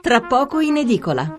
Tra 0.00 0.20
poco 0.20 0.60
in 0.60 0.76
edicola. 0.76 1.36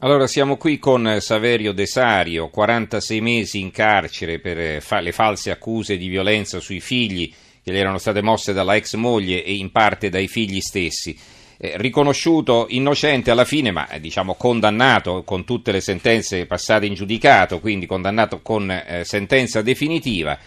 Allora 0.00 0.26
siamo 0.26 0.56
qui 0.56 0.78
con 0.78 1.18
Saverio 1.20 1.72
Desario, 1.72 2.48
46 2.48 3.20
mesi 3.20 3.60
in 3.60 3.70
carcere 3.70 4.38
per 4.38 4.58
eh, 4.58 4.80
fa- 4.80 5.00
le 5.00 5.12
false 5.12 5.50
accuse 5.50 5.98
di 5.98 6.08
violenza 6.08 6.60
sui 6.60 6.80
figli 6.80 7.32
che 7.62 7.72
gli 7.72 7.76
erano 7.76 7.98
state 7.98 8.22
mosse 8.22 8.52
dalla 8.52 8.74
ex 8.74 8.94
moglie 8.94 9.44
e 9.44 9.54
in 9.54 9.70
parte 9.70 10.08
dai 10.08 10.28
figli 10.28 10.60
stessi. 10.60 11.16
Eh, 11.58 11.74
riconosciuto 11.76 12.66
innocente 12.70 13.30
alla 13.30 13.44
fine, 13.44 13.70
ma 13.70 13.88
eh, 13.88 14.00
diciamo 14.00 14.34
condannato 14.34 15.24
con 15.24 15.44
tutte 15.44 15.72
le 15.72 15.80
sentenze 15.80 16.46
passate 16.46 16.86
in 16.86 16.94
giudicato, 16.94 17.60
quindi 17.60 17.84
condannato 17.84 18.40
con 18.40 18.70
eh, 18.70 19.02
sentenza 19.04 19.60
definitiva 19.60 20.38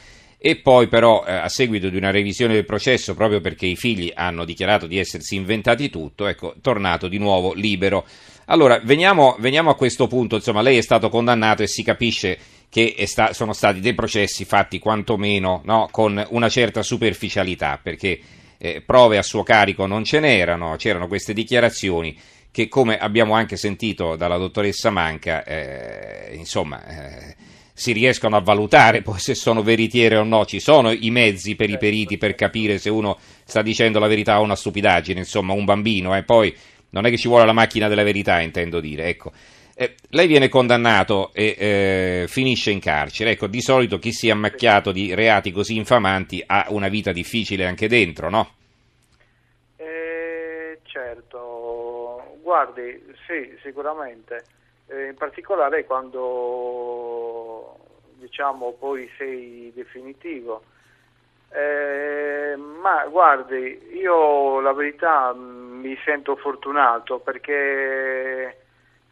e 0.43 0.55
poi 0.55 0.87
però 0.87 1.23
eh, 1.23 1.33
a 1.33 1.49
seguito 1.49 1.89
di 1.89 1.97
una 1.97 2.09
revisione 2.09 2.55
del 2.55 2.65
processo, 2.65 3.13
proprio 3.13 3.41
perché 3.41 3.67
i 3.67 3.75
figli 3.75 4.11
hanno 4.11 4.43
dichiarato 4.43 4.87
di 4.87 4.97
essersi 4.97 5.35
inventati 5.35 5.91
tutto, 5.91 6.25
ecco, 6.25 6.55
tornato 6.61 7.07
di 7.07 7.19
nuovo 7.19 7.53
libero. 7.53 8.07
Allora, 8.45 8.79
veniamo, 8.83 9.35
veniamo 9.37 9.69
a 9.69 9.75
questo 9.75 10.07
punto, 10.07 10.37
insomma, 10.37 10.63
lei 10.63 10.77
è 10.77 10.81
stato 10.81 11.09
condannato 11.09 11.61
e 11.61 11.67
si 11.67 11.83
capisce 11.83 12.39
che 12.69 12.95
sta, 13.05 13.33
sono 13.33 13.53
stati 13.53 13.81
dei 13.81 13.93
processi 13.93 14.43
fatti 14.43 14.79
quantomeno 14.79 15.61
no, 15.63 15.89
con 15.91 16.25
una 16.29 16.49
certa 16.49 16.81
superficialità, 16.81 17.79
perché 17.81 18.19
eh, 18.57 18.81
prove 18.81 19.19
a 19.19 19.23
suo 19.23 19.43
carico 19.43 19.85
non 19.85 20.03
ce 20.03 20.19
n'erano, 20.19 20.75
c'erano 20.75 21.07
queste 21.07 21.33
dichiarazioni 21.33 22.17
che, 22.49 22.67
come 22.67 22.97
abbiamo 22.97 23.35
anche 23.35 23.57
sentito 23.57 24.15
dalla 24.15 24.37
dottoressa 24.37 24.89
Manca, 24.89 25.43
eh, 25.43 26.33
insomma... 26.33 26.83
Eh, 26.87 27.35
si 27.73 27.91
riescono 27.91 28.35
a 28.35 28.41
valutare 28.41 29.01
poi 29.01 29.19
se 29.19 29.33
sono 29.33 29.63
veritiere 29.63 30.17
o 30.17 30.23
no, 30.23 30.45
ci 30.45 30.59
sono 30.59 30.91
i 30.91 31.09
mezzi 31.09 31.55
per 31.55 31.67
i 31.67 31.71
certo. 31.71 31.85
periti 31.85 32.17
per 32.17 32.35
capire 32.35 32.77
se 32.77 32.89
uno 32.89 33.17
sta 33.43 33.61
dicendo 33.61 33.99
la 33.99 34.07
verità 34.07 34.39
o 34.39 34.43
una 34.43 34.55
stupidaggine, 34.55 35.19
insomma 35.19 35.53
un 35.53 35.65
bambino, 35.65 36.15
eh, 36.15 36.23
poi 36.23 36.55
non 36.91 37.05
è 37.05 37.09
che 37.09 37.17
ci 37.17 37.27
vuole 37.27 37.45
la 37.45 37.53
macchina 37.53 37.87
della 37.87 38.03
verità, 38.03 38.39
intendo 38.39 38.79
dire, 38.79 39.07
ecco. 39.07 39.31
Eh, 39.73 39.95
lei 40.09 40.27
viene 40.27 40.49
condannato 40.49 41.31
e 41.33 41.55
eh, 41.57 42.25
finisce 42.27 42.71
in 42.71 42.79
carcere, 42.79 43.31
ecco, 43.31 43.47
di 43.47 43.61
solito 43.61 43.97
chi 43.97 44.11
si 44.11 44.27
è 44.27 44.31
ammacchiato 44.31 44.91
di 44.91 45.15
reati 45.15 45.51
così 45.51 45.75
infamanti 45.75 46.43
ha 46.45 46.67
una 46.69 46.87
vita 46.87 47.11
difficile 47.11 47.65
anche 47.65 47.87
dentro, 47.87 48.29
no? 48.29 48.51
Eh, 49.77 50.79
certo, 50.83 52.37
guardi, 52.43 53.01
sì, 53.25 53.57
sicuramente 53.63 54.43
eh, 54.91 55.07
in 55.07 55.15
particolare 55.15 55.85
quando 55.85 57.77
diciamo 58.15 58.73
poi 58.77 59.09
sei 59.17 59.71
definitivo. 59.73 60.63
Eh, 61.53 62.55
ma 62.55 63.05
guardi, 63.07 63.89
io 63.93 64.59
la 64.61 64.73
verità 64.73 65.33
mi 65.33 65.97
sento 66.05 66.35
fortunato 66.35 67.19
perché 67.19 67.53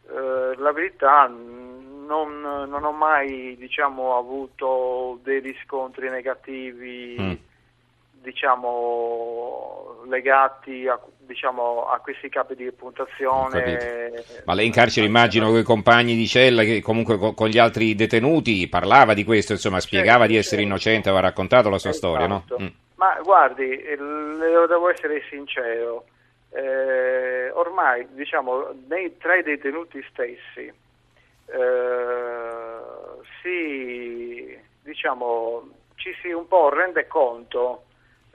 eh, 0.08 0.54
la 0.56 0.72
verità 0.72 1.26
non, 1.26 2.40
non, 2.40 2.84
ho 2.84 2.92
mai 2.92 3.56
diciamo, 3.58 4.16
avuto 4.16 5.18
dei 5.22 5.40
riscontri 5.40 6.08
negativi. 6.08 7.16
Mm 7.20 7.48
diciamo, 8.22 10.02
legati 10.08 10.86
a, 10.86 10.98
diciamo, 11.18 11.86
a, 11.86 11.98
questi 11.98 12.28
capi 12.28 12.54
di 12.54 12.64
reputazione. 12.64 14.22
Ma 14.44 14.54
lei 14.54 14.66
in 14.66 14.72
carcere 14.72 15.06
immagino 15.06 15.48
con 15.48 15.58
i 15.58 15.62
compagni 15.62 16.14
di 16.14 16.26
cella 16.26 16.62
che 16.62 16.80
comunque 16.82 17.18
con, 17.18 17.34
con, 17.34 17.48
gli 17.48 17.58
altri 17.58 17.94
detenuti 17.94 18.68
parlava 18.68 19.14
di 19.14 19.24
questo, 19.24 19.52
insomma 19.52 19.80
spiegava 19.80 20.20
certo, 20.20 20.32
di 20.32 20.36
essere 20.36 20.62
certo. 20.62 20.66
innocente, 20.66 21.08
aveva 21.08 21.26
raccontato 21.26 21.68
la 21.68 21.78
sua 21.78 21.90
esatto. 21.90 22.08
storia, 22.08 22.26
no? 22.26 22.44
Mm. 22.60 22.66
Ma 22.96 23.18
guardi, 23.22 23.66
le 23.66 24.66
devo 24.68 24.90
essere 24.90 25.22
sincero, 25.30 26.04
eh, 26.50 27.50
ormai 27.52 28.06
diciamo 28.10 28.74
nei, 28.88 29.16
tra 29.16 29.36
i 29.36 29.42
detenuti 29.42 30.04
stessi 30.10 30.70
eh, 31.52 32.80
si, 33.42 34.58
diciamo, 34.82 35.68
ci 35.94 36.12
si 36.20 36.28
un 36.28 36.46
po' 36.46 36.68
rende 36.68 37.06
conto 37.06 37.84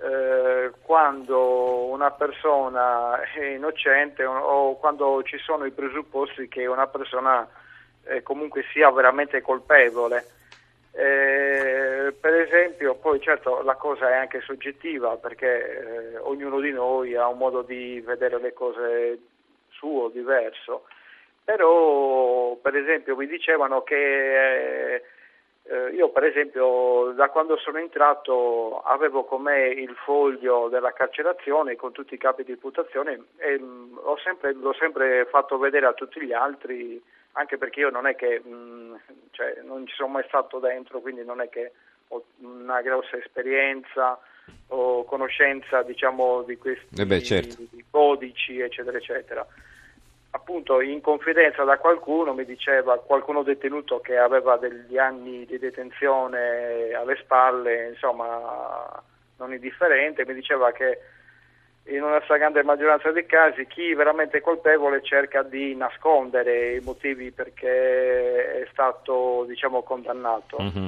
eh, 0.01 0.71
quando 0.81 1.85
una 1.85 2.11
persona 2.11 3.21
è 3.21 3.45
innocente 3.45 4.25
o, 4.25 4.77
quando 4.77 5.23
ci 5.23 5.37
sono 5.37 5.65
i 5.65 5.71
presupposti 5.71 6.47
che 6.47 6.65
una 6.65 6.87
persona 6.87 7.47
eh, 8.03 8.21
comunque 8.21 8.63
sia 8.71 8.91
veramente 8.91 9.41
colpevole. 9.41 10.25
Eh, 10.91 12.13
per 12.19 12.33
esempio, 12.33 12.95
poi 12.95 13.19
certo 13.19 13.61
la 13.63 13.75
cosa 13.75 14.09
è 14.09 14.15
anche 14.15 14.41
soggettiva 14.41 15.17
perché 15.17 16.13
eh, 16.13 16.17
ognuno 16.19 16.59
di 16.59 16.71
noi 16.71 17.15
ha 17.15 17.27
un 17.27 17.37
modo 17.37 17.61
di 17.61 18.01
vedere 18.05 18.39
le 18.39 18.53
cose 18.53 19.19
suo, 19.69 20.09
diverso, 20.09 20.85
però 21.43 22.55
per 22.61 22.75
esempio 22.75 23.15
mi 23.15 23.27
dicevano 23.27 23.83
che 23.83 25.03
eh, 25.67 25.95
io 25.95 26.09
per 26.09 26.23
esempio 26.25 27.11
da 27.15 27.29
quando 27.29 27.57
sono 27.57 27.79
entrato 27.79 28.81
avevo 28.81 29.23
con 29.23 29.41
me 29.41 29.67
il 29.67 29.95
foglio 30.05 30.67
della 30.69 30.93
carcerazione 30.93 31.75
con 31.75 31.91
tutti 31.91 32.13
i 32.13 32.19
capi 32.19 32.43
di 32.43 32.51
imputazione 32.51 33.19
e 33.37 33.57
mh, 33.59 33.63
mm, 33.63 33.97
sempre, 34.23 34.53
l'ho 34.53 34.73
sempre 34.73 35.25
fatto 35.25 35.57
vedere 35.57 35.87
a 35.87 35.93
tutti 35.93 36.21
gli 36.23 36.33
altri, 36.33 37.01
anche 37.31 37.57
perché 37.57 37.79
io 37.79 37.89
non 37.89 38.05
è 38.05 38.15
che 38.15 38.41
mh, 38.43 38.53
mm, 38.53 38.95
cioè, 39.31 39.61
non 39.63 39.87
ci 39.87 39.95
sono 39.95 40.09
mai 40.09 40.23
stato 40.27 40.59
dentro, 40.59 40.99
quindi 40.99 41.25
non 41.25 41.41
è 41.41 41.49
che 41.49 41.71
ho 42.09 42.23
una 42.41 42.81
grossa 42.81 43.17
esperienza 43.17 44.19
o 44.67 45.03
conoscenza 45.05 45.81
diciamo, 45.81 46.43
di 46.43 46.57
questi 46.57 47.01
eh 47.01 47.05
beh, 47.07 47.23
certo. 47.23 47.63
codici, 47.89 48.59
eccetera, 48.59 48.97
eccetera 48.97 49.47
appunto 50.35 50.81
in 50.81 50.99
confidenza 50.99 51.63
da 51.63 51.77
qualcuno 51.77 52.33
mi 52.33 52.43
diceva 52.43 52.99
qualcuno 52.99 53.41
detenuto 53.41 54.01
che 54.01 54.17
aveva 54.17 54.57
degli 54.57 54.97
anni 54.97 55.45
di 55.45 55.57
detenzione 55.57 56.91
alle 56.93 57.15
spalle, 57.23 57.89
insomma 57.89 59.01
non 59.37 59.53
indifferente, 59.53 60.25
mi 60.25 60.33
diceva 60.33 60.71
che 60.73 60.99
in 61.87 62.03
una 62.03 62.19
stragrande 62.23 62.63
maggioranza 62.63 63.11
dei 63.11 63.25
casi 63.25 63.65
chi 63.67 63.91
è 63.91 63.95
veramente 63.95 64.41
colpevole 64.41 65.01
cerca 65.03 65.41
di 65.41 65.73
nascondere 65.75 66.75
i 66.75 66.81
motivi 66.81 67.31
perché 67.31 68.63
è 68.63 68.67
stato 68.71 69.45
diciamo, 69.47 69.83
condannato. 69.83 70.57
Mm-hmm. 70.59 70.87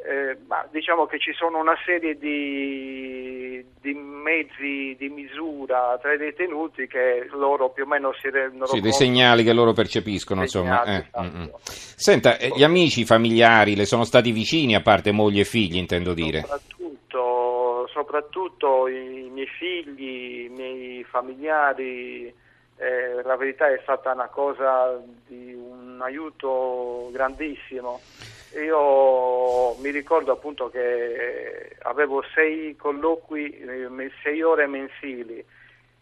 Eh, 0.00 0.38
ma 0.46 0.64
diciamo 0.70 1.06
che 1.06 1.18
ci 1.18 1.32
sono 1.32 1.58
una 1.58 1.76
serie 1.84 2.16
di, 2.16 3.64
di, 3.80 3.94
mezzi 3.94 4.94
di 4.96 5.08
misura 5.08 5.98
tra 6.00 6.14
i 6.14 6.16
detenuti 6.16 6.86
che 6.86 7.26
loro 7.32 7.70
più 7.70 7.82
o 7.82 7.86
meno 7.86 8.14
si 8.20 8.30
rendono 8.30 8.66
sì, 8.66 8.80
dei 8.80 8.92
segnali 8.92 9.42
che 9.42 9.52
loro 9.52 9.72
percepiscono 9.72 10.42
insomma 10.42 10.84
eh, 10.84 11.10
mm, 11.20 11.26
mm. 11.26 11.46
senta 11.64 12.38
eh, 12.38 12.52
gli 12.54 12.62
amici, 12.62 13.00
i 13.00 13.04
familiari 13.04 13.74
le 13.74 13.86
sono 13.86 14.04
stati 14.04 14.30
vicini 14.30 14.76
a 14.76 14.82
parte 14.82 15.10
moglie 15.10 15.40
e 15.40 15.44
figli 15.44 15.76
intendo 15.76 16.14
dire? 16.14 16.42
Soprattutto, 16.42 17.88
soprattutto 17.92 18.86
i 18.86 19.28
miei 19.32 19.48
figli 19.48 20.44
i 20.44 20.48
miei 20.48 21.04
familiari 21.04 22.32
eh, 22.78 23.22
la 23.22 23.36
verità 23.36 23.68
è 23.68 23.78
stata 23.82 24.12
una 24.12 24.28
cosa 24.28 24.98
di 25.26 25.52
un 25.54 25.98
aiuto 26.00 27.10
grandissimo 27.12 28.00
io 28.54 29.74
mi 29.80 29.90
ricordo 29.90 30.32
appunto 30.32 30.70
che 30.70 31.76
avevo 31.82 32.22
sei 32.34 32.74
colloqui, 32.76 33.50
eh, 33.50 34.12
sei 34.22 34.42
ore 34.42 34.66
mensili. 34.66 35.44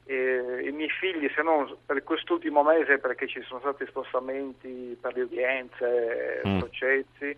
E 0.09 0.63
I 0.65 0.71
miei 0.71 0.89
figli, 0.89 1.29
se 1.35 1.43
non 1.43 1.77
per 1.85 2.05
quest'ultimo 2.05 2.63
mese, 2.63 2.99
perché 2.99 3.27
ci 3.27 3.43
sono 3.43 3.59
stati 3.59 3.85
spostamenti 3.87 4.97
per 5.01 5.17
le 5.17 5.23
udienze, 5.23 6.43
mm. 6.47 6.59
processi, 6.59 7.37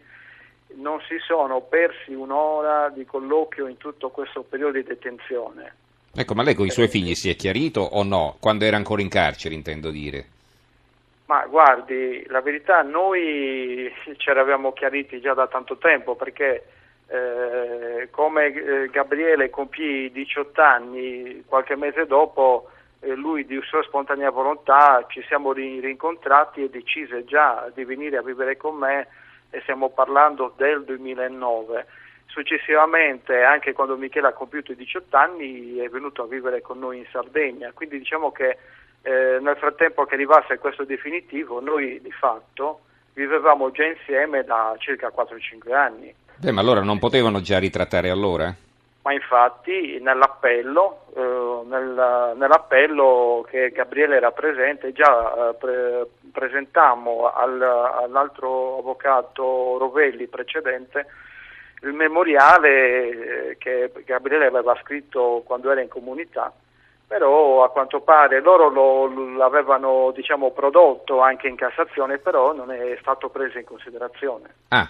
non 0.75 1.01
si 1.09 1.17
sono 1.27 1.63
persi 1.63 2.13
un'ora 2.13 2.91
di 2.91 3.07
colloquio 3.07 3.67
in 3.67 3.79
tutto 3.79 4.11
questo 4.11 4.43
periodo 4.43 4.73
di 4.73 4.83
detenzione. 4.83 5.87
Ecco, 6.15 6.35
ma 6.35 6.43
lei 6.43 6.55
con 6.55 6.67
i 6.67 6.71
suoi 6.71 6.89
figli 6.89 7.15
si 7.15 7.31
è 7.31 7.37
chiarito 7.37 7.81
o 7.81 8.03
no? 8.03 8.37
Quando 8.41 8.65
era 8.65 8.77
ancora 8.77 9.03
in 9.03 9.09
carcere, 9.09 9.55
intendo 9.55 9.91
dire. 9.91 10.27
Ma 11.27 11.45
guardi, 11.47 12.25
la 12.29 12.41
verità 12.41 12.83
noi 12.83 13.93
ci 14.17 14.31
eravamo 14.31 14.73
chiariti 14.73 15.21
già 15.21 15.35
da 15.35 15.47
tanto 15.47 15.77
tempo 15.77 16.17
perché 16.17 16.65
eh, 17.07 18.09
come 18.11 18.47
eh, 18.47 18.89
Gabriele 18.91 19.51
compì 19.51 20.11
18 20.11 20.61
anni, 20.61 21.43
qualche 21.47 21.77
mese 21.77 22.07
dopo 22.07 22.69
eh, 23.01 23.15
lui 23.15 23.45
di 23.47 23.61
sua 23.63 23.83
spontanea 23.83 24.31
volontà 24.31 25.05
ci 25.09 25.23
siamo 25.27 25.53
rincontrati 25.53 26.63
e 26.63 26.71
decise 26.71 27.25
già 27.25 27.71
di 27.75 27.85
venire 27.85 28.17
a 28.17 28.23
vivere 28.23 28.57
con 28.57 28.77
me 28.77 29.07
e 29.51 29.61
stiamo 29.63 29.91
parlando 29.91 30.53
del 30.57 30.85
2009. 30.85 31.87
Successivamente, 32.39 33.43
anche 33.43 33.73
quando 33.73 33.97
Michele 33.97 34.29
ha 34.29 34.33
compiuto 34.33 34.71
i 34.71 34.77
18 34.77 35.17
anni, 35.17 35.79
è 35.79 35.89
venuto 35.89 36.23
a 36.23 36.27
vivere 36.29 36.61
con 36.61 36.79
noi 36.79 36.99
in 36.99 37.07
Sardegna, 37.11 37.73
quindi 37.75 37.99
diciamo 37.99 38.31
che 38.31 38.57
eh, 39.03 39.39
nel 39.41 39.57
frattempo 39.57 40.05
che 40.05 40.15
arrivasse 40.15 40.57
questo 40.59 40.85
definitivo, 40.85 41.61
noi 41.61 42.01
di 42.01 42.13
fatto 42.13 42.83
vivevamo 43.15 43.73
già 43.73 43.85
insieme 43.87 44.45
da 44.45 44.73
circa 44.79 45.09
4-5 45.13 45.75
anni. 45.75 46.15
Beh, 46.37 46.53
ma 46.53 46.61
allora 46.61 46.81
non 46.81 47.01
potevano 47.01 47.41
già 47.41 47.59
ritrattare 47.59 48.09
allora? 48.09 48.55
Ma 49.03 49.13
infatti 49.13 49.99
nell'appello, 50.01 51.07
eh, 51.17 51.67
nel, 51.69 52.35
nell'appello 52.37 53.45
che 53.51 53.71
Gabriele 53.71 54.15
era 54.15 54.31
presente, 54.31 54.93
già 54.93 55.49
eh, 55.49 55.55
pre- 55.55 56.07
presentammo 56.31 57.33
al, 57.33 57.61
all'altro 57.61 58.79
avvocato 58.79 59.77
Rovelli 59.77 60.29
precedente 60.29 61.27
il 61.83 61.93
memoriale 61.93 63.51
eh, 63.51 63.57
che 63.59 63.91
Gabriele 64.05 64.47
aveva 64.47 64.77
scritto 64.83 65.43
quando 65.45 65.71
era 65.71 65.81
in 65.81 65.89
comunità, 65.89 66.53
però 67.07 67.65
a 67.65 67.71
quanto 67.71 68.01
pare 68.01 68.41
loro 68.41 68.69
lo, 68.69 69.37
l'avevano 69.37 70.13
diciamo, 70.15 70.51
prodotto 70.51 71.21
anche 71.21 71.49
in 71.49 71.57
Cassazione, 71.57 72.19
però 72.19 72.53
non 72.53 72.71
è 72.71 72.97
stato 73.01 73.29
preso 73.29 73.59
in 73.59 73.65
considerazione. 73.65 74.55
Ah. 74.69 74.89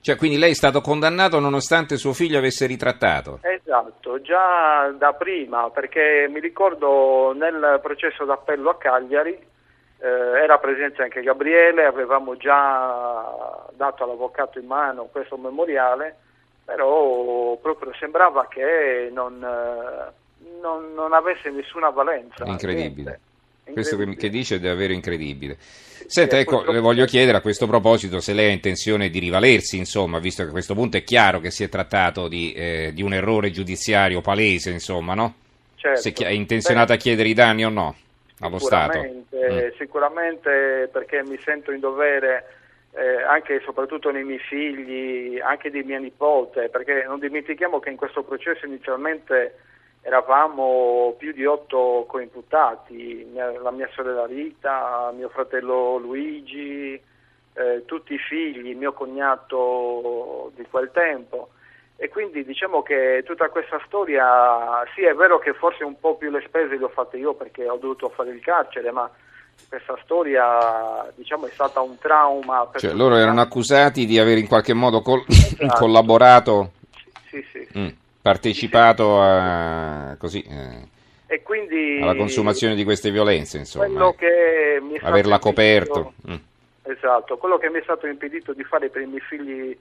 Cioè, 0.00 0.16
quindi 0.16 0.36
lei 0.36 0.50
è 0.50 0.54
stato 0.54 0.80
condannato 0.80 1.38
nonostante 1.38 1.96
suo 1.96 2.12
figlio 2.12 2.36
avesse 2.36 2.66
ritrattato? 2.66 3.38
Esatto, 3.42 4.20
già 4.20 4.92
da 4.98 5.12
prima, 5.12 5.70
perché 5.70 6.26
mi 6.28 6.40
ricordo 6.40 7.32
nel 7.36 7.78
processo 7.80 8.24
d'appello 8.24 8.70
a 8.70 8.78
Cagliari 8.78 9.30
eh, 10.02 10.31
era 10.42 10.58
presente 10.58 11.02
anche 11.02 11.22
Gabriele, 11.22 11.84
avevamo 11.84 12.36
già 12.36 13.66
dato 13.74 14.04
all'avvocato 14.04 14.58
in 14.58 14.66
mano 14.66 15.08
questo 15.10 15.36
memoriale, 15.36 16.16
però 16.64 17.56
proprio 17.56 17.92
sembrava 17.94 18.46
che 18.48 19.10
non, 19.12 19.38
non, 20.60 20.94
non 20.94 21.12
avesse 21.12 21.50
nessuna 21.50 21.90
valenza. 21.90 22.44
Incredibile. 22.44 23.20
Questo 23.64 23.96
che, 23.96 24.28
dice 24.28 24.56
è 24.56 24.60
davvero 24.60 24.92
incredibile. 24.92 25.56
Senta, 25.58 26.38
ecco, 26.38 26.64
le 26.70 26.80
voglio 26.80 27.04
chiedere 27.06 27.38
a 27.38 27.40
questo 27.40 27.66
proposito 27.66 28.20
se 28.20 28.32
lei 28.32 28.48
ha 28.48 28.52
intenzione 28.52 29.08
di 29.08 29.20
rivalersi, 29.20 29.78
insomma, 29.78 30.18
visto 30.18 30.42
che 30.42 30.48
a 30.48 30.52
questo 30.52 30.74
punto 30.74 30.96
è 30.96 31.04
chiaro 31.04 31.38
che 31.38 31.50
si 31.50 31.62
è 31.62 31.68
trattato 31.68 32.26
di, 32.26 32.52
eh, 32.52 32.90
di 32.92 33.02
un 33.02 33.14
errore 33.14 33.50
giudiziario 33.52 34.20
palese, 34.20 34.70
insomma, 34.70 35.14
no? 35.14 35.34
Certo. 35.76 36.00
Se 36.00 36.12
è 36.12 36.30
intenzionata 36.30 36.94
a 36.94 36.96
chiedere 36.96 37.28
i 37.28 37.34
danni 37.34 37.64
o 37.64 37.70
no 37.70 37.96
allo 38.42 38.58
Stato? 38.58 38.98
Mm. 38.98 39.68
Sicuramente 39.78 40.88
perché 40.92 41.22
mi 41.24 41.38
sento 41.38 41.72
in 41.72 41.80
dovere 41.80 42.44
eh, 42.92 43.22
anche 43.22 43.54
e 43.54 43.60
soprattutto 43.64 44.10
nei 44.10 44.24
miei 44.24 44.38
figli, 44.38 45.40
anche 45.40 45.70
di 45.70 45.82
mia 45.82 45.98
nipote, 45.98 46.68
perché 46.68 47.04
non 47.06 47.18
dimentichiamo 47.18 47.80
che 47.80 47.90
in 47.90 47.96
questo 47.96 48.22
processo 48.22 48.66
inizialmente 48.66 49.56
eravamo 50.02 51.14
più 51.16 51.32
di 51.32 51.46
otto 51.46 52.04
coimputati, 52.08 53.32
la 53.32 53.70
mia 53.70 53.88
sorella 53.92 54.26
Rita, 54.26 55.12
mio 55.14 55.28
fratello 55.28 55.96
Luigi, 55.96 57.00
eh, 57.54 57.84
tutti 57.86 58.14
i 58.14 58.18
figli, 58.18 58.74
mio 58.74 58.92
cognato 58.92 60.50
di 60.54 60.66
quel 60.68 60.90
tempo. 60.92 61.50
E 62.02 62.08
quindi 62.08 62.44
diciamo 62.44 62.82
che 62.82 63.22
tutta 63.24 63.48
questa 63.48 63.80
storia, 63.86 64.82
sì 64.94 65.02
è 65.02 65.14
vero 65.14 65.38
che 65.38 65.52
forse 65.52 65.84
un 65.84 65.98
po' 66.00 66.16
più 66.16 66.30
le 66.30 66.42
spese 66.46 66.76
le 66.76 66.84
ho 66.84 66.88
fatte 66.88 67.16
io 67.16 67.34
perché 67.34 67.68
ho 67.68 67.76
dovuto 67.76 68.08
fare 68.08 68.30
il 68.30 68.40
carcere, 68.40 68.90
ma 68.90 69.08
questa 69.68 69.96
storia 70.02 71.08
diciamo, 71.14 71.46
è 71.46 71.50
stata 71.50 71.80
un 71.80 71.96
trauma. 71.98 72.68
cioè 72.74 72.92
loro 72.92 73.14
erano 73.14 73.40
accusati 73.40 74.04
di 74.04 74.18
aver 74.18 74.38
in 74.38 74.48
qualche 74.48 74.74
modo 74.74 75.00
col- 75.00 75.24
esatto. 75.28 75.78
collaborato? 75.78 76.72
Sì, 77.28 77.46
sì. 77.52 77.68
Mm 77.78 77.88
partecipato 78.22 79.20
a, 79.20 80.14
così, 80.16 80.42
eh, 81.26 81.42
quindi, 81.42 81.98
alla 82.00 82.14
consumazione 82.14 82.76
di 82.76 82.84
queste 82.84 83.10
violenze, 83.10 83.58
insomma, 83.58 84.14
eh. 84.16 84.98
averla 85.02 85.40
coperto. 85.40 86.14
Mm. 86.28 86.36
Esatto, 86.84 87.36
quello 87.36 87.58
che 87.58 87.68
mi 87.68 87.80
è 87.80 87.82
stato 87.82 88.06
impedito 88.06 88.52
di 88.52 88.62
fare 88.62 88.88
per 88.90 89.02
i 89.02 89.06
miei 89.06 89.20
figli 89.20 89.76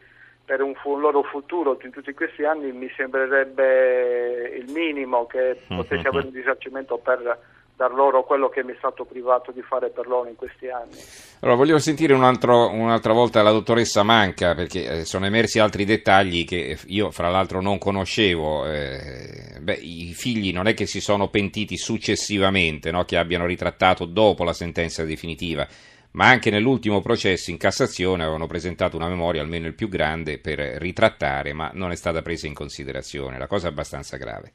per 0.51 0.61
un, 0.61 0.73
fu- 0.75 0.89
un, 0.91 0.99
loro 0.99 1.23
futuro 1.23 1.79
in 1.81 1.91
tutti 1.91 2.11
questi 2.13 2.43
anni 2.43 2.73
mi 2.73 2.91
sembrerebbe 2.97 4.53
il 4.57 4.69
minimo 4.69 5.25
che 5.25 5.61
potessi 5.65 5.93
mm-hmm. 5.93 6.05
avere 6.07 6.27
un 6.27 6.33
risarcimento 6.33 6.97
per 6.97 7.39
dar 7.73 7.93
loro 7.93 8.25
quello 8.25 8.49
che 8.49 8.61
mi 8.61 8.73
è 8.73 8.75
stato 8.77 9.05
privato 9.05 9.53
di 9.53 9.61
fare 9.61 9.91
per 9.91 10.07
loro 10.07 10.27
in 10.27 10.35
questi 10.35 10.67
anni. 10.67 10.97
Allora, 11.39 11.55
voglio 11.55 11.79
sentire 11.79 12.13
un 12.13 12.25
altro, 12.25 12.69
un'altra 12.69 13.13
volta 13.13 13.41
la 13.41 13.51
dottoressa 13.51 14.03
Manca, 14.03 14.53
perché 14.53 14.99
eh, 14.99 15.05
sono 15.05 15.25
emersi 15.25 15.57
altri 15.57 15.85
dettagli 15.85 16.43
che 16.43 16.77
io 16.87 17.11
fra 17.11 17.29
l'altro 17.29 17.61
non 17.61 17.77
conoscevo. 17.77 18.65
Eh, 18.65 19.57
beh, 19.61 19.79
I 19.81 20.13
figli 20.13 20.51
non 20.51 20.67
è 20.67 20.73
che 20.73 20.85
si 20.85 20.99
sono 20.99 21.29
pentiti 21.29 21.77
successivamente, 21.77 22.91
no? 22.91 23.05
che 23.05 23.15
abbiano 23.15 23.45
ritrattato 23.45 24.03
dopo 24.03 24.43
la 24.43 24.53
sentenza 24.53 25.05
definitiva, 25.05 25.65
ma 26.11 26.27
anche 26.27 26.49
nell'ultimo 26.49 27.01
processo 27.01 27.51
in 27.51 27.57
Cassazione 27.57 28.23
avevano 28.23 28.47
presentato 28.47 28.97
una 28.97 29.07
memoria, 29.07 29.41
almeno 29.41 29.67
il 29.67 29.75
più 29.75 29.87
grande, 29.87 30.39
per 30.39 30.59
ritrattare, 30.59 31.53
ma 31.53 31.71
non 31.73 31.91
è 31.91 31.95
stata 31.95 32.21
presa 32.21 32.47
in 32.47 32.53
considerazione. 32.53 33.37
La 33.37 33.47
cosa 33.47 33.67
è 33.67 33.69
abbastanza 33.69 34.17
grave. 34.17 34.53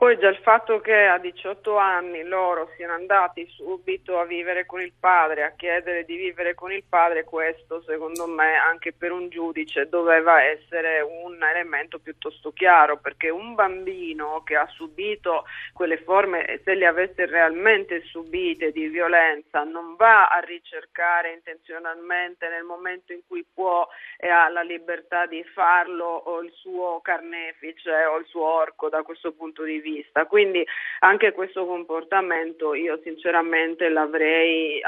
Poi 0.00 0.16
già 0.16 0.28
il 0.28 0.38
fatto 0.38 0.80
che 0.80 1.08
a 1.08 1.18
18 1.18 1.76
anni 1.76 2.22
loro 2.22 2.70
siano 2.74 2.94
andati 2.94 3.46
subito 3.50 4.18
a 4.18 4.24
vivere 4.24 4.64
con 4.64 4.80
il 4.80 4.94
padre, 4.98 5.42
a 5.42 5.52
chiedere 5.54 6.06
di 6.06 6.16
vivere 6.16 6.54
con 6.54 6.72
il 6.72 6.84
padre, 6.88 7.24
questo 7.24 7.82
secondo 7.82 8.26
me 8.26 8.54
anche 8.54 8.94
per 8.94 9.12
un 9.12 9.28
giudice 9.28 9.90
doveva 9.90 10.42
essere 10.42 11.02
un 11.02 11.42
elemento 11.42 11.98
piuttosto 11.98 12.50
chiaro, 12.52 12.96
perché 12.96 13.28
un 13.28 13.54
bambino 13.54 14.42
che 14.42 14.56
ha 14.56 14.66
subito 14.68 15.44
quelle 15.74 15.98
forme, 15.98 16.62
se 16.64 16.72
le 16.72 16.86
avesse 16.86 17.26
realmente 17.26 18.00
subite 18.04 18.72
di 18.72 18.88
violenza, 18.88 19.64
non 19.64 19.96
va 19.96 20.28
a 20.28 20.38
ricercare 20.38 21.34
intenzionalmente 21.34 22.48
nel 22.48 22.64
momento 22.64 23.12
in 23.12 23.20
cui 23.28 23.44
può 23.52 23.86
e 24.16 24.28
ha 24.30 24.48
la 24.48 24.62
libertà 24.62 25.26
di 25.26 25.44
farlo 25.44 26.06
o 26.06 26.40
il 26.40 26.52
suo 26.54 27.00
carnefice 27.02 28.06
o 28.06 28.16
il 28.16 28.24
suo 28.24 28.46
orco 28.46 28.88
da 28.88 29.02
questo 29.02 29.32
punto 29.32 29.62
di 29.62 29.72
vista 29.72 29.88
vista. 29.90 30.26
Quindi 30.26 30.64
anche 31.00 31.32
questo 31.32 31.66
comportamento 31.66 32.74
io 32.74 32.98
sinceramente 33.02 33.88
l'avrei 33.88 34.80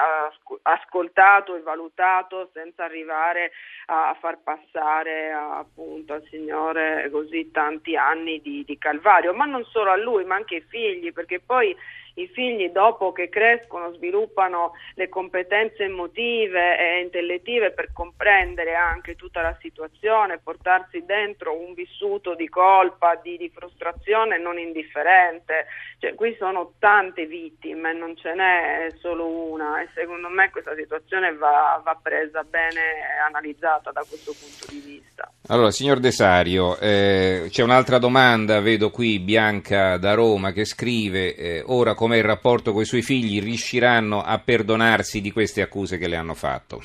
ascoltato 0.62 1.56
e 1.56 1.60
valutato 1.60 2.50
senza 2.52 2.84
arrivare 2.84 3.52
a 3.86 4.16
far 4.20 4.38
passare 4.42 5.32
appunto 5.32 6.14
al 6.14 6.26
Signore 6.30 7.08
così 7.10 7.50
tanti 7.50 7.96
anni 7.96 8.40
di, 8.40 8.64
di 8.64 8.78
calvario, 8.78 9.32
ma 9.34 9.44
non 9.44 9.64
solo 9.64 9.90
a 9.90 9.96
lui, 9.96 10.24
ma 10.24 10.36
anche 10.36 10.56
ai 10.56 10.64
figli, 10.68 11.12
perché 11.12 11.40
poi 11.40 11.76
i 12.14 12.28
figli 12.28 12.68
dopo 12.70 13.12
che 13.12 13.28
crescono 13.28 13.92
sviluppano 13.92 14.72
le 14.94 15.08
competenze 15.08 15.84
emotive 15.84 16.78
e 16.78 17.00
intellettive 17.00 17.72
per 17.72 17.92
comprendere 17.92 18.74
anche 18.74 19.16
tutta 19.16 19.40
la 19.40 19.56
situazione, 19.60 20.38
portarsi 20.38 21.04
dentro 21.04 21.56
un 21.56 21.74
vissuto 21.74 22.34
di 22.34 22.48
colpa, 22.48 23.18
di, 23.22 23.36
di 23.36 23.50
frustrazione 23.54 24.38
non 24.38 24.58
indifferente. 24.58 25.66
Cioè, 25.98 26.14
qui 26.14 26.34
sono 26.38 26.72
tante 26.78 27.26
vittime, 27.26 27.92
non 27.94 28.16
ce 28.16 28.34
n'è 28.34 28.88
solo 28.98 29.28
una 29.28 29.80
e 29.80 29.88
secondo 29.94 30.28
me 30.28 30.50
questa 30.50 30.74
situazione 30.74 31.32
va, 31.34 31.80
va 31.82 31.98
presa 32.02 32.42
bene 32.42 32.80
e 32.80 33.20
analizzata 33.26 33.92
da 33.92 34.04
questo 34.06 34.32
punto 34.32 34.66
di 34.68 34.80
vista. 34.84 35.30
Allora, 35.48 35.70
signor 35.70 36.00
Desario, 36.00 36.78
eh, 36.78 37.46
c'è 37.48 37.62
un'altra 37.62 37.98
domanda, 37.98 38.60
vedo 38.60 38.90
qui 38.90 39.18
Bianca 39.20 39.96
da 39.96 40.14
Roma 40.14 40.52
che 40.52 40.64
scrive, 40.64 41.34
eh, 41.34 41.62
ora 41.66 41.94
com'è 42.02 42.16
il 42.16 42.24
rapporto 42.24 42.72
con 42.72 42.82
i 42.82 42.84
suoi 42.84 43.02
figli, 43.02 43.40
riusciranno 43.40 44.22
a 44.22 44.36
perdonarsi 44.44 45.20
di 45.20 45.30
queste 45.30 45.62
accuse 45.62 45.98
che 45.98 46.08
le 46.08 46.16
hanno 46.16 46.34
fatto? 46.34 46.80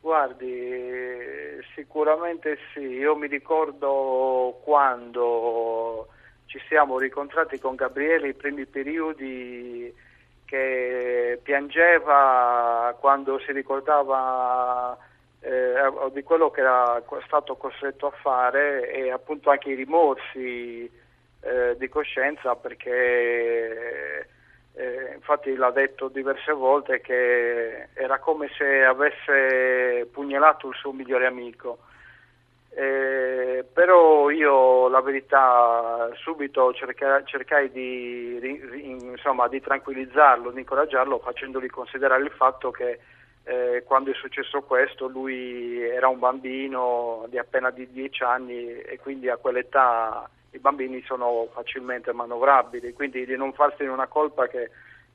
Guardi, 0.00 1.58
sicuramente 1.74 2.56
sì, 2.72 2.82
io 2.82 3.16
mi 3.16 3.26
ricordo 3.26 4.60
quando 4.62 6.06
ci 6.46 6.60
siamo 6.68 7.00
ricontrati 7.00 7.58
con 7.58 7.74
Gabriele 7.74 8.28
i 8.28 8.34
primi 8.34 8.64
periodi 8.66 9.92
che 10.44 11.40
piangeva 11.42 12.96
quando 13.00 13.40
si 13.40 13.50
ricordava 13.50 14.96
eh, 15.40 15.74
di 16.12 16.22
quello 16.22 16.52
che 16.52 16.60
era 16.60 17.02
stato 17.24 17.56
costretto 17.56 18.06
a 18.06 18.12
fare 18.22 18.88
e 18.92 19.10
appunto 19.10 19.50
anche 19.50 19.70
i 19.70 19.74
rimorsi 19.74 20.88
eh, 21.46 21.76
di 21.78 21.88
coscienza 21.88 22.56
perché 22.56 24.26
eh, 24.74 25.12
infatti 25.14 25.54
l'ha 25.54 25.70
detto 25.70 26.08
diverse 26.08 26.52
volte 26.52 27.00
che 27.00 27.88
era 27.94 28.18
come 28.18 28.48
se 28.56 28.84
avesse 28.84 30.06
pugnalato 30.12 30.68
il 30.68 30.74
suo 30.74 30.92
migliore 30.92 31.26
amico. 31.26 31.78
Eh, 32.78 33.64
però 33.72 34.28
io 34.28 34.88
la 34.88 35.00
verità 35.00 36.10
subito 36.16 36.74
cercai, 36.74 37.22
cercai 37.24 37.70
di, 37.70 38.38
di, 38.38 38.90
insomma, 38.90 39.48
di, 39.48 39.62
tranquillizzarlo, 39.62 40.50
di 40.50 40.58
incoraggiarlo 40.58 41.18
facendogli 41.20 41.68
considerare 41.68 42.22
il 42.22 42.32
fatto 42.32 42.70
che 42.70 42.98
eh, 43.44 43.82
quando 43.86 44.10
è 44.10 44.14
successo 44.14 44.60
questo 44.62 45.06
lui 45.06 45.80
era 45.80 46.08
un 46.08 46.18
bambino 46.18 47.24
di 47.28 47.38
appena 47.38 47.70
di 47.70 47.90
10 47.90 48.22
anni 48.24 48.80
e 48.80 48.98
quindi 49.00 49.30
a 49.30 49.36
quell'età 49.36 50.28
i 50.56 50.60
bambini 50.60 51.02
sono 51.06 51.48
facilmente 51.52 52.12
manovrabili, 52.12 52.92
quindi 52.92 53.24
di 53.24 53.36
non 53.36 53.52
farsene 53.52 53.90
una 53.90 54.06
colpa 54.06 54.48
che 54.48 54.70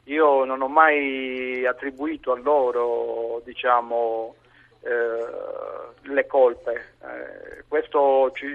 io 0.05 0.45
non 0.45 0.61
ho 0.61 0.67
mai 0.67 1.65
attribuito 1.65 2.31
a 2.31 2.39
loro, 2.39 3.41
diciamo, 3.43 4.35
eh, 4.81 6.09
le 6.09 6.27
colpe. 6.27 6.93
Eh, 7.01 7.63
questo 7.67 8.31
ci, 8.33 8.47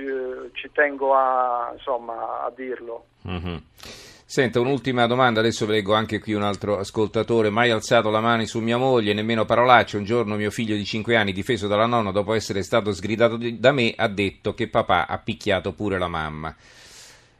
ci 0.52 0.70
tengo 0.72 1.14
a, 1.14 1.70
insomma, 1.72 2.44
a 2.44 2.52
dirlo. 2.54 3.06
Mm-hmm. 3.28 3.56
Senta, 4.28 4.58
un'ultima 4.58 5.06
domanda, 5.06 5.38
adesso 5.38 5.66
leggo 5.66 5.94
anche 5.94 6.18
qui 6.18 6.32
un 6.32 6.42
altro 6.42 6.78
ascoltatore, 6.78 7.48
mai 7.48 7.70
alzato 7.70 8.10
la 8.10 8.18
mano 8.18 8.44
su 8.44 8.58
mia 8.58 8.76
moglie, 8.76 9.14
nemmeno 9.14 9.44
parolacce, 9.44 9.98
un 9.98 10.04
giorno 10.04 10.34
mio 10.34 10.50
figlio 10.50 10.74
di 10.74 10.84
5 10.84 11.14
anni, 11.14 11.32
difeso 11.32 11.68
dalla 11.68 11.86
nonna 11.86 12.10
dopo 12.10 12.34
essere 12.34 12.64
stato 12.64 12.92
sgridato 12.92 13.38
da 13.38 13.70
me, 13.70 13.94
ha 13.96 14.08
detto 14.08 14.52
che 14.52 14.66
papà 14.66 15.06
ha 15.06 15.16
picchiato 15.18 15.74
pure 15.74 15.96
la 15.96 16.08
mamma. 16.08 16.52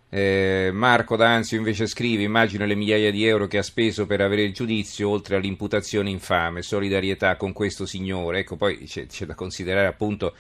Eh, 0.08 0.70
Marco 0.72 1.16
D'Anzio 1.16 1.58
invece 1.58 1.88
scrive: 1.88 2.22
Immagino 2.22 2.64
le 2.64 2.76
migliaia 2.76 3.10
di 3.10 3.26
euro 3.26 3.48
che 3.48 3.58
ha 3.58 3.64
speso 3.64 4.06
per 4.06 4.20
avere 4.20 4.42
il 4.42 4.52
giudizio, 4.52 5.08
oltre 5.08 5.34
all'imputazione 5.34 6.08
infame. 6.08 6.62
Solidarietà 6.62 7.34
con 7.34 7.52
questo 7.52 7.84
signore. 7.84 8.38
Ecco, 8.38 8.54
poi 8.54 8.84
c'è, 8.84 9.06
c'è 9.06 9.26
da 9.26 9.34
considerare 9.34 9.88
appunto 9.88 10.34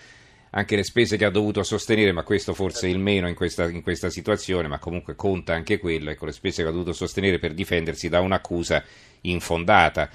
anche 0.56 0.74
le 0.74 0.84
spese 0.84 1.18
che 1.18 1.26
ha 1.26 1.30
dovuto 1.30 1.62
sostenere, 1.62 2.12
ma 2.12 2.22
questo 2.22 2.54
forse 2.54 2.86
è 2.86 2.90
il 2.90 2.98
meno 2.98 3.28
in 3.28 3.34
questa, 3.34 3.68
in 3.68 3.82
questa, 3.82 4.08
situazione, 4.08 4.68
ma 4.68 4.78
comunque 4.78 5.14
conta 5.14 5.52
anche 5.52 5.78
quello, 5.78 6.10
ecco, 6.10 6.24
le 6.24 6.32
spese 6.32 6.62
che 6.62 6.68
ha 6.68 6.72
dovuto 6.72 6.94
sostenere 6.94 7.38
per 7.38 7.52
difendersi 7.52 8.08
da 8.08 8.20
un'accusa 8.20 8.82
infondata. 9.22 10.08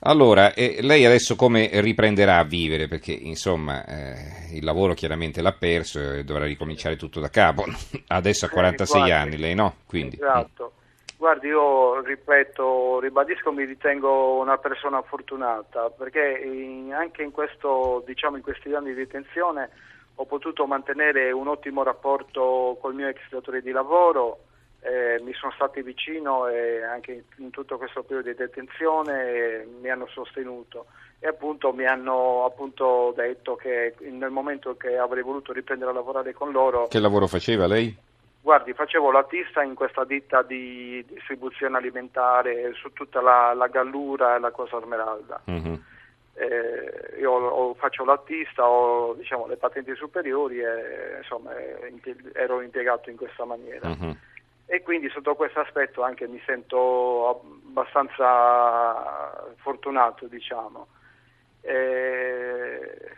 Allora, 0.00 0.52
eh, 0.52 0.78
lei 0.82 1.06
adesso 1.06 1.34
come 1.34 1.70
riprenderà 1.80 2.36
a 2.36 2.44
vivere? 2.44 2.88
Perché 2.88 3.12
insomma 3.12 3.86
eh, 3.86 4.54
il 4.54 4.64
lavoro 4.64 4.92
chiaramente 4.92 5.40
l'ha 5.40 5.54
perso 5.54 6.12
e 6.12 6.24
dovrà 6.24 6.44
ricominciare 6.44 6.96
tutto 6.96 7.18
da 7.18 7.30
capo. 7.30 7.64
Adesso 8.06 8.44
ha 8.44 8.48
46 8.50 9.00
Guardi, 9.00 9.12
anni, 9.14 9.38
lei 9.38 9.54
no? 9.54 9.76
Quindi, 9.86 10.16
esatto. 10.16 10.72
Guardi, 11.18 11.46
io 11.48 12.00
ripeto, 12.00 13.00
ribadisco, 13.00 13.50
mi 13.50 13.64
ritengo 13.64 14.38
una 14.38 14.58
persona 14.58 15.00
fortunata 15.00 15.88
perché 15.88 16.42
in, 16.44 16.92
anche 16.92 17.22
in, 17.22 17.30
questo, 17.30 18.02
diciamo, 18.06 18.36
in 18.36 18.42
questi 18.42 18.74
anni 18.74 18.88
di 18.88 18.96
detenzione 18.96 19.70
ho 20.16 20.24
potuto 20.26 20.66
mantenere 20.66 21.30
un 21.32 21.48
ottimo 21.48 21.82
rapporto 21.82 22.76
col 22.80 22.94
mio 22.94 23.08
ex 23.08 23.18
datore 23.30 23.62
di 23.62 23.70
lavoro, 23.70 24.40
eh, 24.80 25.20
mi 25.22 25.32
sono 25.32 25.52
stati 25.52 25.82
vicino 25.82 26.48
e 26.48 26.82
anche 26.82 27.24
in 27.38 27.50
tutto 27.50 27.78
questo 27.78 28.02
periodo 28.02 28.28
di 28.30 28.36
detenzione 28.36 29.66
mi 29.80 29.88
hanno 29.88 30.06
sostenuto 30.08 30.86
e 31.18 31.26
appunto 31.26 31.72
mi 31.72 31.86
hanno 31.86 32.44
appunto 32.44 33.12
detto 33.16 33.56
che 33.56 33.94
nel 34.00 34.30
momento 34.30 34.76
che 34.76 34.96
avrei 34.98 35.22
voluto 35.22 35.52
riprendere 35.52 35.90
a 35.90 35.94
lavorare 35.94 36.32
con 36.34 36.52
loro... 36.52 36.88
Che 36.88 37.00
lavoro 37.00 37.26
faceva 37.26 37.66
lei? 37.66 38.04
Guardi, 38.46 38.74
facevo 38.74 39.10
l'artista 39.10 39.64
in 39.64 39.74
questa 39.74 40.04
ditta 40.04 40.42
di 40.42 41.04
distribuzione 41.08 41.78
alimentare 41.78 42.74
su 42.74 42.92
tutta 42.92 43.20
la, 43.20 43.52
la 43.54 43.66
Gallura 43.66 44.36
e 44.36 44.38
la 44.38 44.52
Cosa 44.52 44.80
Smeralda. 44.80 45.42
Mm-hmm. 45.50 45.74
Eh, 46.34 47.18
io 47.18 47.32
ho, 47.32 47.74
faccio 47.74 48.04
l'artista, 48.04 48.68
ho 48.68 49.14
diciamo, 49.14 49.48
le 49.48 49.56
patenti 49.56 49.92
superiori 49.96 50.60
e 50.60 51.16
insomma 51.16 51.50
ero 52.34 52.60
impiegato 52.60 53.10
in 53.10 53.16
questa 53.16 53.44
maniera. 53.44 53.88
Mm-hmm. 53.88 54.10
E 54.66 54.80
quindi 54.82 55.08
sotto 55.08 55.34
questo 55.34 55.58
aspetto 55.58 56.04
anche 56.04 56.28
mi 56.28 56.40
sento 56.46 57.42
abbastanza 57.66 59.44
fortunato, 59.56 60.28
diciamo. 60.28 60.86
Eh, 61.62 63.10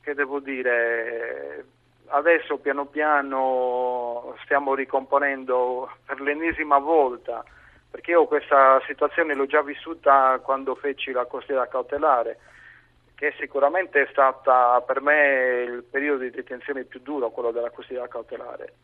che 0.00 0.14
devo 0.14 0.40
dire, 0.40 1.66
adesso 2.12 2.58
piano 2.58 2.86
piano 2.86 4.34
stiamo 4.44 4.74
ricomponendo 4.74 5.90
per 6.04 6.20
l'ennesima 6.20 6.78
volta, 6.78 7.44
perché 7.90 8.12
io 8.12 8.26
questa 8.26 8.80
situazione 8.86 9.34
l'ho 9.34 9.46
già 9.46 9.62
vissuta 9.62 10.38
quando 10.42 10.74
feci 10.74 11.12
la 11.12 11.26
costiera 11.26 11.66
cautelare, 11.66 12.38
che 13.14 13.34
sicuramente 13.38 14.02
è 14.02 14.08
stata 14.10 14.80
per 14.86 15.00
me 15.00 15.62
il 15.62 15.84
periodo 15.84 16.22
di 16.22 16.30
detenzione 16.30 16.84
più 16.84 17.00
duro, 17.00 17.30
quello 17.30 17.50
della 17.50 17.70
costiera 17.70 18.08
cautelare. 18.08 18.74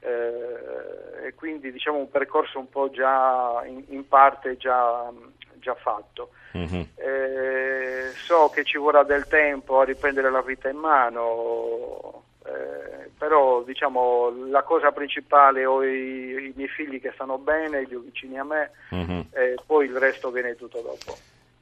Eh, 0.00 1.26
e 1.26 1.34
quindi 1.34 1.72
diciamo 1.72 1.98
un 1.98 2.10
percorso 2.10 2.58
un 2.58 2.68
po' 2.68 2.90
già 2.90 3.62
in, 3.64 3.84
in 3.88 4.06
parte 4.06 4.56
già, 4.56 5.10
già 5.54 5.74
fatto. 5.74 6.30
Mm-hmm. 6.56 6.82
Eh, 6.94 8.10
so 8.14 8.50
che 8.50 8.64
ci 8.64 8.78
vorrà 8.78 9.02
del 9.02 9.26
tempo 9.26 9.80
a 9.80 9.84
riprendere 9.84 10.30
la 10.30 10.42
vita 10.42 10.68
in 10.68 10.76
mano, 10.76 12.24
eh, 12.56 13.10
però 13.16 13.62
diciamo 13.62 14.48
la 14.50 14.62
cosa 14.62 14.92
principale 14.92 15.66
ho 15.66 15.82
i, 15.82 16.48
i, 16.48 16.52
miei 16.54 16.68
figli 16.68 17.00
che 17.00 17.12
stanno 17.14 17.38
bene, 17.38 17.84
li 17.84 17.94
ho 17.94 18.00
vicini 18.00 18.38
a 18.38 18.44
me 18.44 18.70
mm-hmm. 18.94 19.20
e 19.30 19.56
poi 19.64 19.86
il 19.86 19.96
resto 19.96 20.30
viene 20.30 20.54
tutto 20.56 20.80
dopo. 20.80 21.16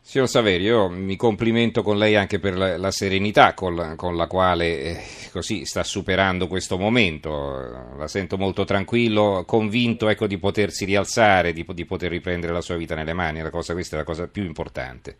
Signor 0.06 0.28
Saverio, 0.28 0.90
mi 0.90 1.16
complimento 1.16 1.82
con 1.82 1.96
lei 1.96 2.14
anche 2.14 2.38
per 2.38 2.58
la, 2.58 2.76
la 2.76 2.90
serenità 2.90 3.54
con, 3.54 3.94
con, 3.96 4.16
la 4.16 4.26
quale 4.26 4.80
eh, 4.80 5.04
così 5.32 5.64
sta 5.64 5.82
superando 5.82 6.46
questo 6.46 6.76
momento. 6.76 7.94
La 7.96 8.06
sento 8.06 8.36
molto 8.36 8.64
tranquillo, 8.64 9.44
convinto 9.46 10.10
ecco, 10.10 10.26
di 10.26 10.36
potersi 10.36 10.84
rialzare, 10.84 11.54
di, 11.54 11.64
di, 11.66 11.84
poter 11.86 12.10
riprendere 12.10 12.52
la 12.52 12.60
sua 12.60 12.76
vita 12.76 12.94
nelle 12.94 13.14
mani. 13.14 13.40
La 13.40 13.48
cosa, 13.48 13.72
questa 13.72 13.96
è 13.96 13.98
la 14.00 14.04
cosa 14.04 14.28
più 14.28 14.44
importante. 14.44 15.16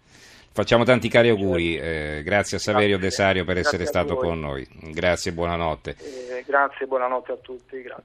Facciamo 0.54 0.84
tanti 0.84 1.08
cari 1.08 1.30
auguri, 1.30 1.76
eh, 1.76 2.22
grazie 2.22 2.58
a 2.58 2.60
Saverio 2.60 2.96
grazie, 2.96 3.08
Desario 3.08 3.44
per 3.44 3.58
essere 3.58 3.86
stato 3.86 4.14
con 4.14 4.38
noi. 4.38 4.64
Grazie 4.92 5.32
e 5.32 5.34
buonanotte. 5.34 5.96
Eh, 5.98 6.44
grazie 6.46 6.84
e 6.84 6.86
buonanotte 6.86 7.32
a 7.32 7.36
tutti. 7.42 7.82
Grazie. 7.82 8.02